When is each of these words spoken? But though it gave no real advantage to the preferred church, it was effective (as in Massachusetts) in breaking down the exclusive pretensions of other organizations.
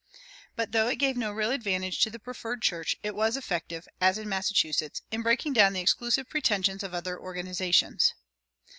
But 0.55 0.71
though 0.71 0.87
it 0.87 0.95
gave 0.95 1.15
no 1.15 1.31
real 1.31 1.51
advantage 1.51 1.99
to 1.99 2.09
the 2.09 2.17
preferred 2.17 2.63
church, 2.63 2.95
it 3.03 3.13
was 3.13 3.37
effective 3.37 3.87
(as 4.01 4.17
in 4.17 4.27
Massachusetts) 4.27 5.03
in 5.11 5.21
breaking 5.21 5.53
down 5.53 5.73
the 5.73 5.79
exclusive 5.81 6.27
pretensions 6.27 6.81
of 6.81 6.95
other 6.95 7.19
organizations. 7.19 8.15